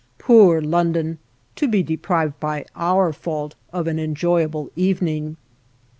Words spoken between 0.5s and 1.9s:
London, to be